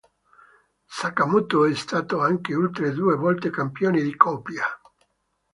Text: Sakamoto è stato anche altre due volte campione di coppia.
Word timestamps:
Sakamoto 0.87 1.63
è 1.65 1.75
stato 1.75 2.21
anche 2.21 2.55
altre 2.55 2.91
due 2.91 3.15
volte 3.15 3.51
campione 3.51 4.01
di 4.01 4.15
coppia. 4.15 4.65